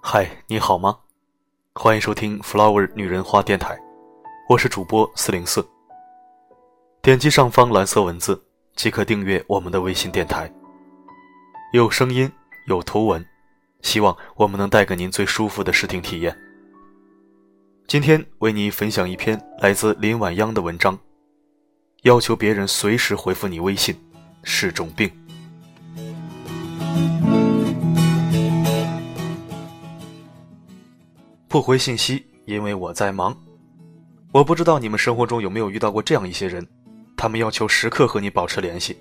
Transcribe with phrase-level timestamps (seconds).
[0.00, 0.98] 嗨，你好吗？
[1.74, 3.78] 欢迎收听 Flower 女人花电台，
[4.48, 5.62] 我是主播四零四。
[7.02, 8.42] 点击上方蓝色文字
[8.76, 10.50] 即可订阅我们的微信电台，
[11.74, 12.32] 有声音，
[12.66, 13.22] 有图文，
[13.82, 16.34] 希望我们能带给您最舒服的视听体验。
[17.86, 20.98] 今天为你分享一篇来自林晚央的文章，
[22.04, 23.94] 要求别人随时回复你微信
[24.42, 25.10] 是种病。
[31.48, 33.34] 不回信息，因为我在忙。
[34.32, 36.66] 我不知道你们生活中有没有遇到过这样一些人，
[37.16, 38.94] 他们要求时刻和你保持联系，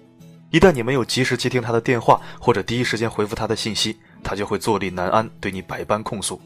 [0.50, 6.40] 一旦你没有及时接听他的电话或者第一时间回复他的信息，他就会坐立难安，对你百般控诉。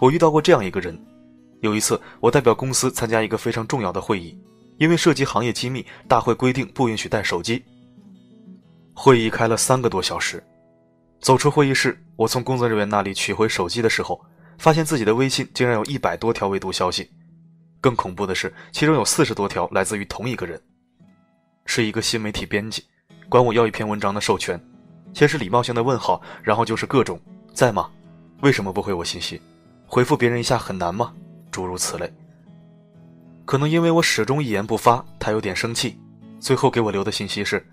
[0.00, 1.00] 我遇到过这样一个人，
[1.60, 4.36] 有一次我代表公司参加一个非常重要的会议，
[4.78, 7.62] 因为涉及行业机密，大会规定不允许带手机。
[8.94, 10.42] 会议开了三个多小时，
[11.20, 14.20] 走出会议室，我从工作人员那里取回手机的时候。
[14.58, 17.10] 发现自己的微信竟然有一百多条未读消息，
[17.80, 20.60] 更恐怖的是，其中有四十多条来自于同一个人，
[21.66, 22.84] 是一个新媒体编辑，
[23.28, 24.60] 管我要一篇文章的授权，
[25.12, 27.20] 先是礼貌性的问号，然后就是各种
[27.52, 27.90] 在吗？
[28.40, 29.40] 为什么不回我信息？
[29.86, 31.12] 回复别人一下很难吗？
[31.50, 32.12] 诸如此类。
[33.44, 35.98] 可能因为我始终一言不发，他有点生气，
[36.38, 37.64] 最后给我留的信息是：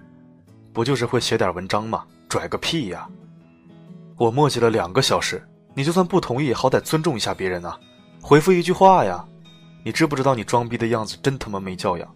[0.74, 2.06] 不就是会写点文章吗？
[2.28, 3.08] 拽个屁呀！
[4.18, 5.42] 我墨迹了两个小时。
[5.74, 7.80] 你就算不同意，好歹尊重一下别人啊！
[8.22, 9.26] 回复一句话呀！
[9.84, 12.16] 你知不知道你装逼的样子真他妈没教养？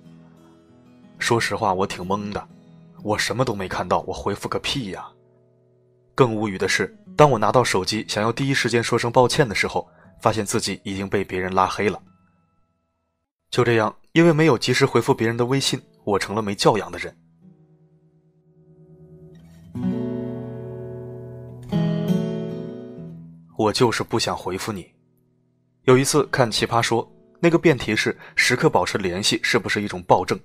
[1.18, 2.48] 说实话，我挺懵的，
[3.04, 5.08] 我什么都没看到，我回复个屁呀！
[6.14, 9.88] 更无语的是，当我拿到手机想要第一时间说声抱歉的时候，
[10.22, 12.02] 发现自己已经被别人拉黑了。
[13.50, 17.16] 就这样，因为没有及时回复别人的微信，我成了没教养的人。
[23.64, 24.92] 我就是不想回复你。
[25.84, 27.06] 有一次看《奇葩说》，
[27.40, 30.38] 那个辩题是“时刻保持联系是不是一种暴政”，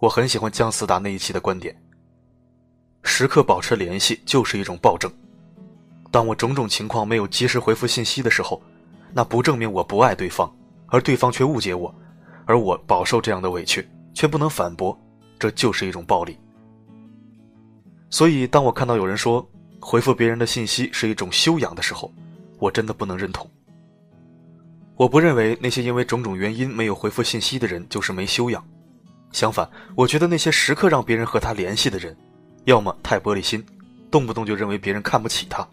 [0.00, 1.74] 我很喜欢姜思达那一期的观点。
[3.02, 5.10] 时刻保持联系就是一种暴政。
[6.10, 8.60] 当我种种情况没有及时回复信息的时候，
[9.14, 10.54] 那不证明我不爱对方，
[10.88, 11.94] 而对方却误解我，
[12.44, 14.98] 而我饱受这样的委屈却不能反驳，
[15.38, 16.38] 这就是一种暴力。
[18.10, 19.46] 所以，当我看到有人说，
[19.80, 22.12] 回复别人的信息是一种修养的时候，
[22.58, 23.48] 我真的不能认同。
[24.96, 28.66] 我不认为那些因为种种原因没有回复信息的人就是没修养，
[29.30, 32.16] 相反，我觉得那些时刻让别人和他联系的人，
[32.64, 33.64] 要么太玻璃心，
[34.10, 35.66] 动不动就认为别人看不起他，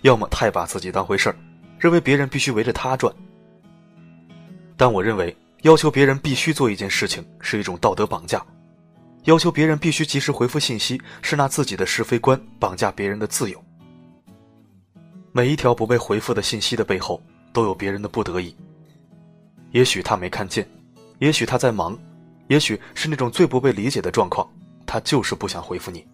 [0.00, 1.36] 要么太把自己当回事儿，
[1.78, 3.14] 认为别人必须围着他转。
[4.76, 8.44] 但我认为，要求别人必须做一件事情是一种道德绑架。
[9.24, 13.62] 要求别人必须及时回复信息，是拿自己的是非观绑架别人的自由。
[15.30, 17.22] 每一条不被回复的信息的背后，
[17.52, 18.54] 都有别人的不得已。
[19.70, 20.68] 也许他没看见，
[21.20, 21.96] 也许他在忙，
[22.48, 24.46] 也许是那种最不被理解的状况，
[24.84, 26.04] 他就是不想回复你。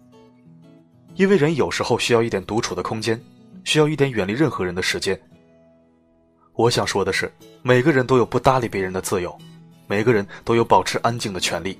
[1.15, 3.19] 因为人有时候需要一点独处的空间，
[3.63, 5.19] 需要一点远离任何人的时间。
[6.53, 7.29] 我想说的是，
[7.63, 9.35] 每个人都有不搭理别人的自由，
[9.87, 11.77] 每个人都有保持安静的权利。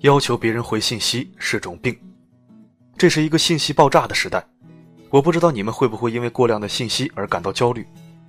[0.00, 1.94] 要求别人回信息是种病，
[2.96, 4.42] 这是一个信息爆炸的时代。
[5.10, 7.86] 我不知道你们会不会因为过量的信息而感到焦虑。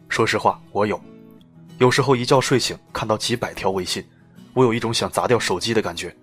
[0.09, 0.99] 说实话，我有。
[1.77, 4.05] 有时候一觉睡醒看到几百条微信，
[4.53, 6.13] 我有一种想砸掉手机的感觉。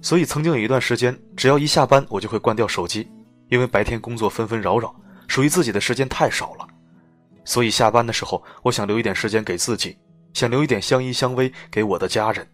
[0.00, 3.06] 所以曾经有一段时间，只要一下班，我就会关掉手机，
[3.50, 4.94] 因为白天工作纷纷扰扰，
[5.28, 6.66] 属于自己的时间太少了。
[7.44, 9.98] 所以下班的时候，我想留一点时间给自己，
[10.32, 12.48] 想留一点相依相偎给我的家人。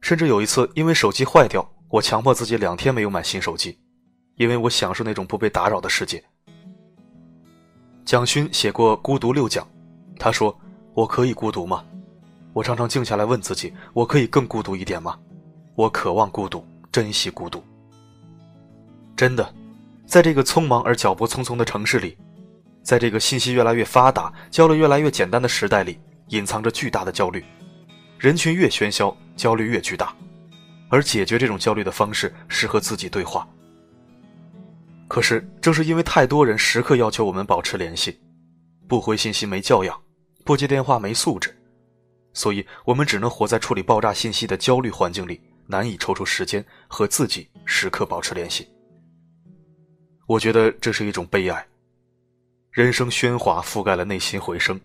[0.00, 3.78] 甚至有一次，因为手机坏掉，我强迫自己两天没有买新手机，
[4.36, 6.22] 因为我享受那种不被打扰的世界。
[8.04, 9.64] 蒋勋写过《孤独六讲》，
[10.18, 10.58] 他说
[10.94, 11.84] ：“我可以孤独吗？
[12.52, 15.16] 我常常静下来问自己，我可以更孤独一点吗？
[15.76, 17.62] 我渴望孤独，珍惜孤独。
[19.16, 19.54] 真的，
[20.06, 22.16] 在这个匆忙而脚步匆匆的城市里，
[22.82, 27.44] 在这个信息越来越发达、交流越来越简单的时代里，隐藏着巨大的焦虑。
[28.20, 30.14] 人群越喧嚣。”焦虑越巨大，
[30.90, 33.48] 而解决这种焦虑的方式是和自己对话。
[35.08, 38.20] 可是，正是因为太多人时刻要求我们保持联系，
[38.86, 39.98] 不回信息没教养，
[40.44, 41.56] 不接电话没素质，
[42.34, 48.68] 所以我们只能活在处理爆炸信息的焦虑环境里，难以抽出时间和自己时刻保持联系。
[50.26, 51.66] 我觉得这是一种悲哀。
[52.72, 54.78] 人生喧哗覆盖了内心回声，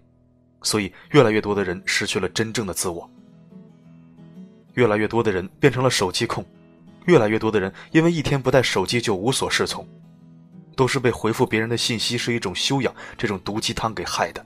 [0.61, 3.11] 所以越来越多的人失去了真正的自我。
[4.75, 6.45] 越来越多的人变成了手机控，
[7.05, 9.85] 越来越多的人因为一天不带手机就无所适从，
[10.75, 14.45] 都是被回复别人的信息是一种修养这种毒鸡汤给害的。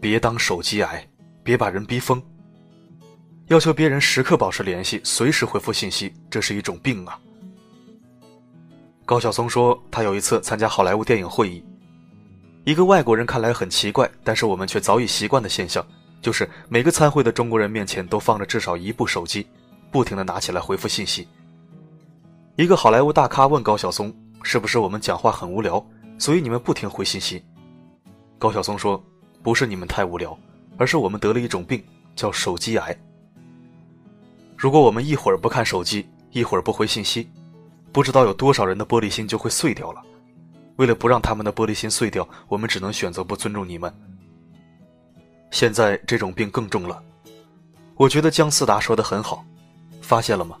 [0.00, 1.06] 别当手机癌，
[1.44, 2.20] 别把人逼疯。
[3.48, 7.18] 要求别人时刻保持联系，随时回复信息，这是一种病啊。
[9.04, 11.62] 高晓松说，他有一次参加好莱坞电影会议。
[12.64, 15.84] 一个外国人看来很奇怪，但是我们却早已习惯的现象，
[16.20, 19.44] 就是每个参会的中国人面前都放着至少一部手机，
[19.90, 21.26] 不停的拿起来回复信息。
[22.54, 24.14] 一个好莱坞大咖问高晓松
[24.44, 25.84] ：“是不是我们讲话很无聊，
[26.18, 27.42] 所以你们不停回信息？”
[28.38, 29.02] 高晓松说
[29.42, 30.38] ：“不是你们太无聊，
[30.76, 31.82] 而是我们得了一种病，
[32.14, 32.96] 叫手机癌。
[34.56, 37.28] 如果我们一会儿不看手机，一会儿不回信息，
[37.90, 40.00] 不知道有多少人的玻璃心就会碎掉了。”
[40.76, 43.92] 为了不让他们的玻璃心碎掉，我们只能选择不尊重你们。
[45.50, 47.02] 现在这种病更重了，
[47.94, 49.44] 我觉得姜思达说的很好，
[50.00, 50.56] 发现了吗？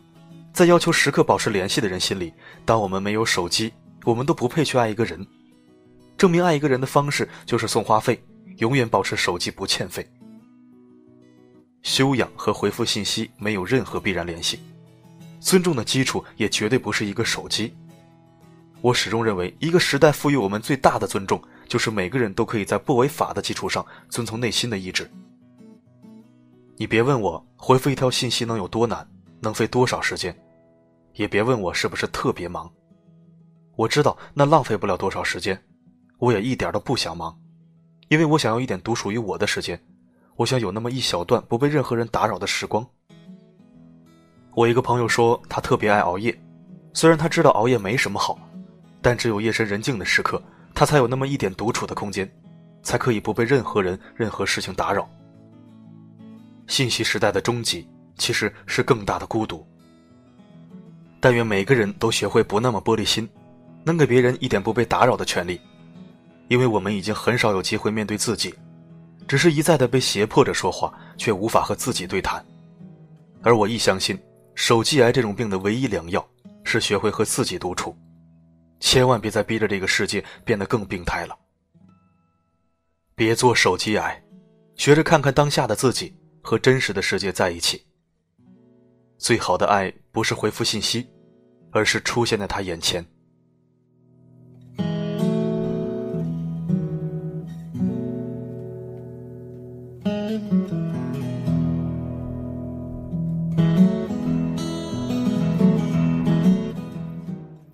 [0.52, 2.32] 在要求时刻保持联系的人心里，
[2.64, 3.72] 当我们没有手机，
[4.04, 5.26] 我们都不配去爱一个人。
[6.18, 8.22] 证明爱一个人的方式就是送话费，
[8.58, 10.06] 永远保持手机不欠费。
[11.82, 14.60] 修养和回复信息没有任何必然联系，
[15.40, 17.74] 尊重的基础也绝对不是一个手机。
[18.82, 25.08] 我始终认为，一个时代赋予我们最大的尊重，就是每个人都可以在不违法的基础上遵从内心的意志。
[26.76, 29.08] 你别问我回复一条信息能有多难，
[29.40, 30.36] 能费多少时间，
[31.14, 32.68] 也别问我是不是特别忙。
[33.76, 35.56] 我知道那浪费不了多少时间，
[36.18, 37.38] 我也一点都不想忙，
[38.08, 39.80] 因为我想要一点独属于我的时间，
[40.34, 42.84] 我想有那么一小段不被任何人打扰的时光。
[44.56, 46.36] 我一个朋友说，他特别爱熬夜，
[46.92, 48.36] 虽然他知道熬夜没什么好。
[49.02, 50.40] 但只有夜深人静的时刻，
[50.72, 52.30] 他才有那么一点独处的空间，
[52.82, 55.10] 才可以不被任何人、任何事情打扰。
[56.68, 59.66] 信息时代的终极，其实是更大的孤独。
[61.20, 63.28] 但愿每个人都学会不那么玻璃心，
[63.84, 65.60] 能给别人一点不被打扰的权利，
[66.48, 68.54] 因为我们已经很少有机会面对自己，
[69.26, 72.44] 只是一再的被胁迫着说话，却无法和自己对谈。
[73.42, 74.16] 而我亦相信，
[74.54, 76.24] 手机癌这种病的唯一良药，
[76.62, 77.96] 是学会和自己独处。
[78.82, 81.38] 千万别再逼着这个世界变得更病态了。
[83.14, 84.22] 别做手机癌，
[84.74, 87.86] 学着看看当下的自己和真实的世界在一起。
[89.18, 91.08] 最好的爱不是回复信息，
[91.70, 93.06] 而是出现在他眼前。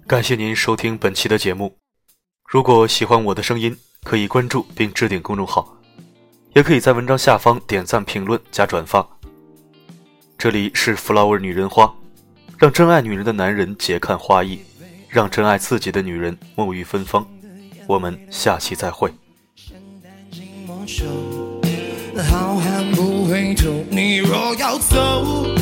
[0.09, 1.77] 感谢您收听本期的节目。
[2.49, 5.77] 如果喜欢我的声音，可以关注并置顶公众号，
[6.55, 9.07] 也可以在文章下方点赞、评论、加转发。
[10.39, 11.95] 这里是 Flower 女人花，
[12.57, 14.61] 让真爱女人的男人解看花艺，
[15.11, 17.29] 让真爱自己的女人沐浴芬芳。
[17.87, 19.13] 我们下期再会。
[22.31, 25.55] 浩瀚不回头，你若要走，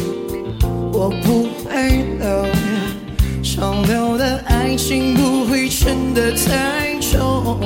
[0.93, 3.06] 我不会留。
[3.57, 7.59] 长留的爱情不会真的太重，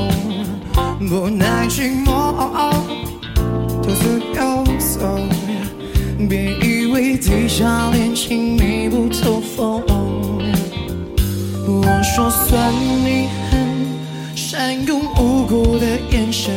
[1.09, 2.73] 不耐寂寞，
[3.83, 5.19] 独自游走。
[6.29, 9.83] 别以为地下恋情密不透风。
[11.67, 16.55] 我说算你狠，善用无辜的眼神，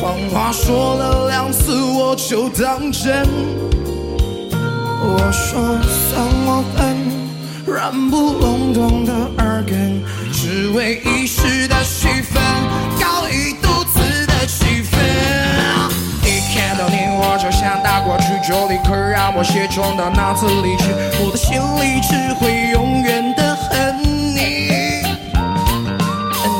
[0.00, 3.26] 谎话说了两次我就当真。
[4.52, 7.17] 我说算我笨。
[7.68, 9.12] 软不隆咚的
[9.44, 12.40] 耳根，只为一时的气氛，
[12.98, 14.98] 搞一肚子的气愤。
[16.24, 20.84] 一看到你，我就想打过去，就立刻让我卸妆到脑子里去，
[21.22, 24.70] 我的心里只会永远的恨你。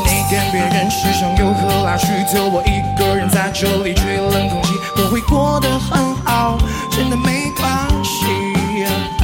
[0.05, 6.59] 你跟别人吃香又喝辣，去就我一个人在这里吹冷空气，我会过得很好，
[6.91, 9.17] 真的没关系。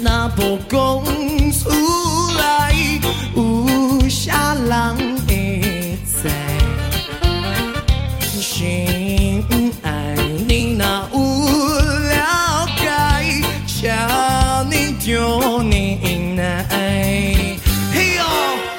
[0.00, 1.04] 那波公
[1.50, 1.68] 出
[2.38, 2.72] 来，
[3.34, 4.96] 无下浪
[5.28, 6.30] 一在，
[8.40, 9.44] 心
[9.82, 10.14] 爱
[10.46, 13.42] 你那无了解，
[13.82, 16.64] 叫你丢你奶。
[17.92, 18.22] 嘿呦，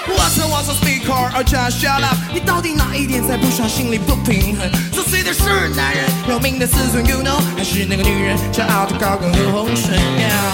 [0.08, 4.72] 我操我操 speaker，而且 shut up，你到底哪一点才不爽，心里不平衡？
[4.94, 10.00] 作祟的是男人，要命的自尊，you know，还是那个女人，骄傲的高跟和红唇？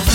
[0.06, 0.15] 死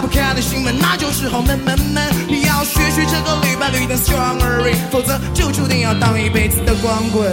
[0.00, 2.02] 不开的心门那就只好闷闷闷。
[2.26, 7.30] 你要学学这个绿白绿灯 strawberry，否则就注定要当一辈子的光棍。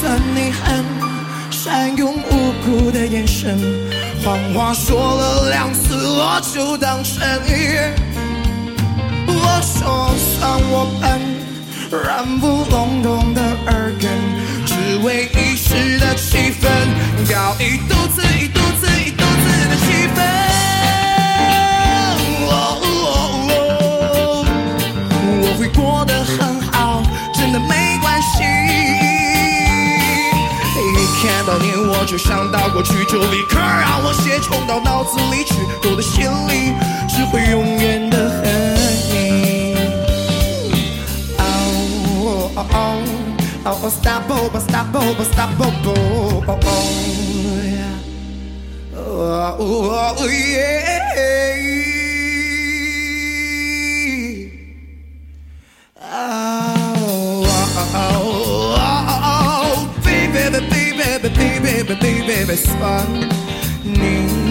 [0.00, 0.84] 算你狠，
[1.50, 3.58] 善用无辜的眼神，
[4.24, 7.22] 谎话说了两次我就当真。
[9.26, 11.20] 我说算我笨
[11.90, 14.08] 软不隆咚的耳根，
[14.64, 16.68] 只为一时的气氛，
[17.30, 17.78] 要一
[31.76, 35.54] 我就想到过去，就立刻让我血冲到脑子里去，
[35.88, 36.72] 我的心里
[37.08, 38.42] 只会永远的恨
[39.10, 39.74] 你。
[41.38, 41.42] 哦
[42.54, 42.76] 哦哦
[43.64, 45.64] 哦哦，stop oh stop oh stop oh
[46.46, 46.58] oh oh
[47.64, 47.96] yeah
[48.94, 50.88] oh oh yeah
[62.44, 63.28] responde.
[63.84, 64.47] Ni